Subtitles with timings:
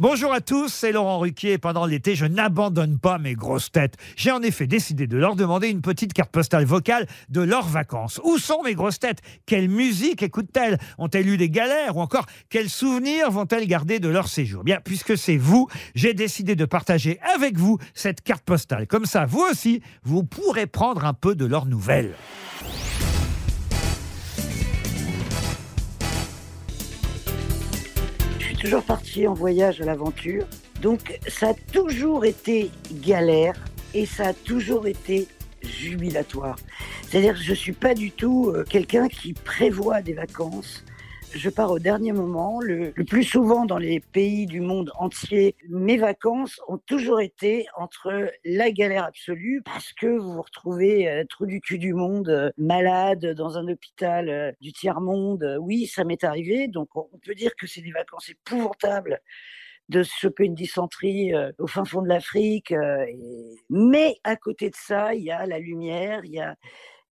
[0.00, 1.56] Bonjour à tous, c'est Laurent Ruquier.
[1.56, 3.94] Pendant l'été, je n'abandonne pas mes grosses têtes.
[4.16, 8.20] J'ai en effet décidé de leur demander une petite carte postale vocale de leurs vacances.
[8.24, 9.20] Où sont mes grosses têtes?
[9.46, 10.78] Quelle musique écoutent-elles?
[10.98, 11.96] Ont-elles eu des galères?
[11.96, 14.64] Ou encore, quels souvenirs vont-elles garder de leur séjour?
[14.64, 18.88] Bien, puisque c'est vous, j'ai décidé de partager avec vous cette carte postale.
[18.88, 22.14] Comme ça, vous aussi, vous pourrez prendre un peu de leurs nouvelles.
[28.64, 30.46] Toujours parti en voyage à l'aventure.
[30.80, 33.52] Donc ça a toujours été galère
[33.92, 35.28] et ça a toujours été
[35.62, 36.56] jubilatoire.
[37.02, 40.82] C'est-à-dire que je ne suis pas du tout euh, quelqu'un qui prévoit des vacances.
[41.32, 42.60] Je pars au dernier moment.
[42.60, 48.30] Le, plus souvent dans les pays du monde entier, mes vacances ont toujours été entre
[48.44, 52.50] la galère absolue parce que vous vous retrouvez euh, trou du cul du monde, euh,
[52.56, 55.58] malade dans un hôpital euh, du tiers-monde.
[55.60, 56.68] Oui, ça m'est arrivé.
[56.68, 59.20] Donc on peut dire que c'est des vacances épouvantables
[59.88, 62.74] de se choper une dysenterie euh, au fin fond de l'Afrique.
[63.70, 66.56] Mais à côté de ça, il y a la lumière, il y a,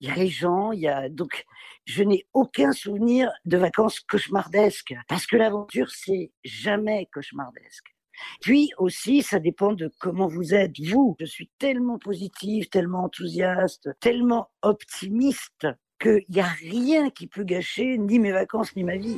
[0.01, 1.45] il y a les gens, il y a donc
[1.85, 7.95] je n'ai aucun souvenir de vacances cauchemardesques parce que l'aventure c'est jamais cauchemardesque.
[8.41, 11.15] Puis aussi, ça dépend de comment vous êtes, vous.
[11.19, 15.67] Je suis tellement positive, tellement enthousiaste, tellement optimiste
[15.99, 19.17] qu'il n'y a rien qui peut gâcher ni mes vacances ni ma vie.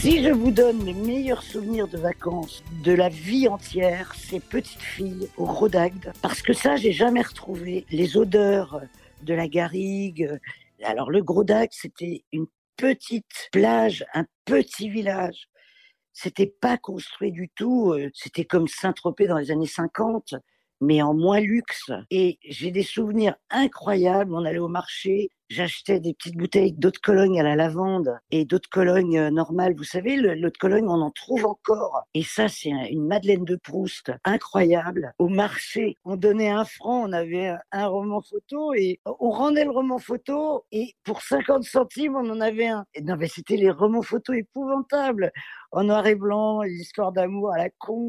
[0.00, 4.80] Si je vous donne mes meilleurs souvenirs de vacances de la vie entière, c'est petite
[4.80, 8.80] fille au Rodagde, parce que ça, j'ai jamais retrouvé les odeurs
[9.22, 10.38] de la garrigue.
[10.82, 15.48] Alors le Grodagde, c'était une petite plage, un petit village.
[16.12, 17.92] C'était pas construit du tout.
[17.92, 20.34] euh, C'était comme Saint-Tropez dans les années 50,
[20.80, 21.90] mais en moins luxe.
[22.10, 24.34] Et j'ai des souvenirs incroyables.
[24.34, 28.44] On allait au marché, j'achetais des petites bouteilles d'eau de Cologne à la lavande et
[28.44, 29.74] d'eau de Cologne euh, normale.
[29.76, 32.02] Vous savez, le- l'eau de Cologne, on en trouve encore.
[32.14, 35.12] Et ça, c'est un- une Madeleine de Proust incroyable.
[35.18, 39.64] Au marché, on donnait un franc, on avait un, un roman photo et on rendait
[39.64, 42.84] le roman photo et pour 50 centimes, on en avait un.
[42.94, 45.30] Et non, mais c'était les romans photos épouvantables
[45.72, 48.08] en noir et blanc, l'histoire d'amour à la con.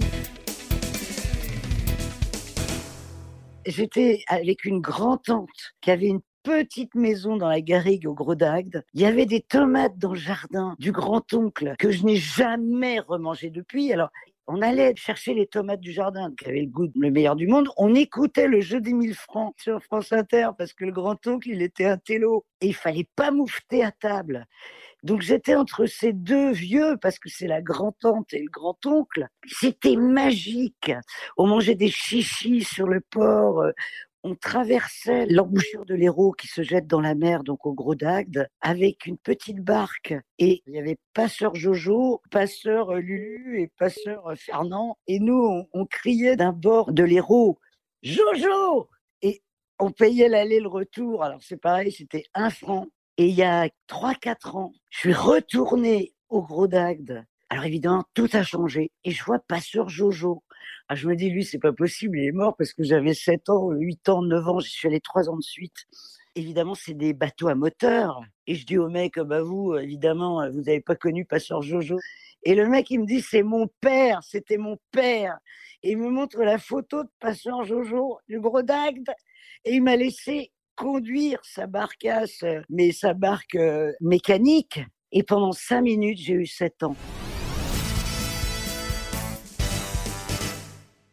[3.67, 5.50] J'étais avec une grand-tante
[5.81, 8.85] qui avait une petite maison dans la garrigue au Gros d'Agde.
[8.94, 13.50] Il y avait des tomates dans le jardin du grand-oncle que je n'ai jamais remangé
[13.50, 13.91] depuis.
[13.91, 14.09] Alors,
[14.47, 17.67] on allait chercher les tomates du jardin qui avaient le goût le meilleur du monde.
[17.75, 21.61] On écoutait le jeu des mille francs sur France Inter parce que le grand-oncle, il
[21.61, 22.45] était un télo.
[22.61, 24.47] Et il fallait pas moufter à table.
[25.03, 29.28] Donc j'étais entre ces deux vieux parce que c'est la grand-tante et le grand-oncle.
[29.47, 30.91] C'était magique.
[31.38, 33.62] On mangeait des chichis sur le port.
[33.62, 33.72] euh,
[34.24, 38.47] On traversait l'embouchure de l'Hérault qui se jette dans la mer, donc au Gros d'Agde,
[38.62, 40.16] avec une petite barque.
[40.40, 44.97] Et il y avait passeur Jojo, passeur Lulu et passeur Fernand.
[45.08, 47.59] Et nous, on, on criait d'un bord de l'Hérault,
[48.03, 48.90] Jojo
[49.22, 49.41] Et
[49.79, 51.24] on payait l'aller, le retour.
[51.24, 52.88] Alors c'est pareil, c'était un franc.
[53.19, 57.25] Et il y a 3-4 ans, je suis retournée au Gros d'Agde.
[57.50, 58.91] Alors évidemment, tout a changé.
[59.03, 60.44] Et je vois Passeur Jojo.
[60.88, 63.50] Ah, je me dis, lui, c'est pas possible, il est mort parce que j'avais 7
[63.50, 65.88] ans, 8 ans, 9 ans, j'y suis allée 3 ans de suite.
[66.35, 68.22] Évidemment, c'est des bateaux à moteur.
[68.45, 71.97] Et je dis au mec, bah vous, évidemment, vous n'avez pas connu Passeur Jojo.
[72.44, 75.39] Et le mec, il me dit, c'est mon père, c'était mon père.
[75.81, 79.09] Et il me montre la photo de Passeur Jojo, du Gros d'Agde.
[79.66, 84.80] Et il m'a laissé conduire sa barcasse, euh, mais sa barque euh, mécanique.
[85.12, 86.96] Et pendant cinq minutes, j'ai eu sept ans.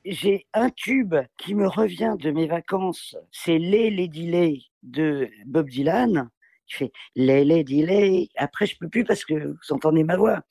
[0.05, 3.17] J'ai un tube qui me revient de mes vacances.
[3.33, 6.29] C'est Les Lady Lay de Bob Dylan.
[6.67, 8.29] Je fais Les Lady Lay.
[8.37, 10.43] Après, je peux plus parce que vous entendez ma voix.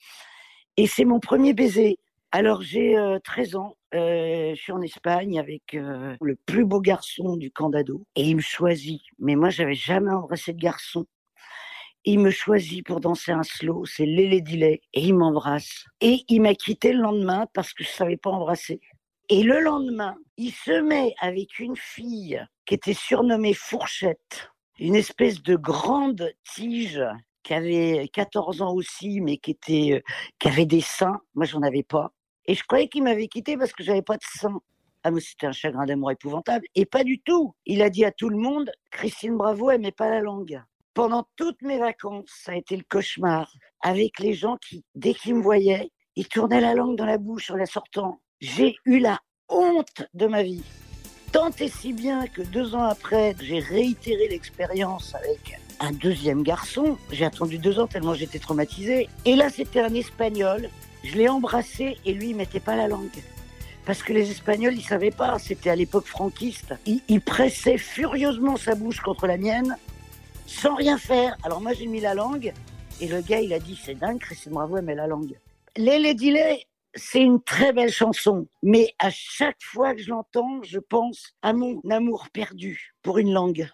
[0.75, 1.99] Et c'est mon premier baiser.
[2.35, 3.77] Alors, j'ai euh, 13 ans.
[3.93, 8.07] Euh, je suis en Espagne avec euh, le plus beau garçon du camp d'ado.
[8.15, 9.03] Et il me choisit.
[9.19, 11.05] Mais moi, j'avais jamais embrassé de garçon.
[12.05, 15.85] Il me choisit pour danser un slow, c'est Lélé Dillet, et il m'embrasse.
[16.01, 18.81] Et il m'a quitté le lendemain parce que je savais pas embrasser.
[19.29, 24.49] Et le lendemain, il se met avec une fille qui était surnommée Fourchette,
[24.79, 26.99] une espèce de grande tige
[27.43, 30.01] qui avait 14 ans aussi, mais qui était, euh,
[30.39, 31.21] qui avait des seins.
[31.35, 32.11] Moi, j'en avais pas.
[32.45, 34.61] Et je croyais qu'il m'avait quitté parce que j'avais pas de seins.
[35.03, 36.65] Ah, mais c'était un chagrin d'amour épouvantable.
[36.75, 37.53] Et pas du tout.
[37.65, 40.61] Il a dit à tout le monde, Christine Bravo aimait pas la langue.
[40.93, 43.51] Pendant toutes mes vacances, ça a été le cauchemar.
[43.81, 47.49] Avec les gens qui, dès qu'ils me voyaient, ils tournaient la langue dans la bouche
[47.51, 48.21] en la sortant.
[48.39, 49.19] J'ai eu la
[49.49, 50.63] honte de ma vie.
[51.31, 56.97] Tant et si bien que deux ans après, j'ai réitéré l'expérience avec un deuxième garçon.
[57.11, 59.09] J'ai attendu deux ans tellement j'étais traumatisée.
[59.25, 60.69] Et là, c'était un Espagnol.
[61.03, 63.21] Je l'ai embrassé et lui, il mettait pas la langue.
[63.85, 65.37] Parce que les Espagnols, ils savaient pas.
[65.39, 66.73] C'était à l'époque franquiste.
[66.85, 69.77] Il, pressait furieusement sa bouche contre la mienne,
[70.45, 71.35] sans rien faire.
[71.43, 72.53] Alors moi, j'ai mis la langue.
[73.01, 75.37] Et le gars, il a dit, c'est dingue, Christine Bravo, elle met la langue.
[75.75, 76.65] Les Lady Lay,
[76.95, 78.47] c'est une très belle chanson.
[78.61, 83.33] Mais à chaque fois que je l'entends, je pense à mon amour perdu pour une
[83.33, 83.67] langue.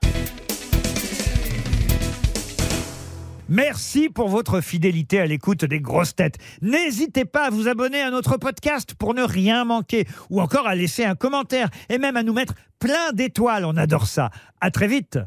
[3.49, 6.37] Merci pour votre fidélité à l'écoute des grosses têtes.
[6.61, 10.75] N'hésitez pas à vous abonner à notre podcast pour ne rien manquer, ou encore à
[10.75, 13.65] laisser un commentaire, et même à nous mettre plein d'étoiles.
[13.65, 14.29] On adore ça.
[14.61, 15.17] À très vite.